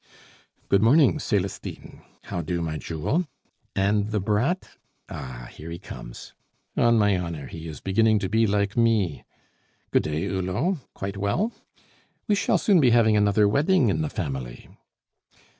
[0.67, 2.01] Good morning, Celestine.
[2.23, 3.27] How do, my jewel!
[3.75, 4.67] And the brat?
[5.09, 5.47] Ah!
[5.53, 6.33] here he comes;
[6.75, 9.23] on my honor, he is beginning to be like me!
[9.91, 11.53] Good day, Hulot quite well?
[12.27, 14.69] We shall soon be having another wedding in the family."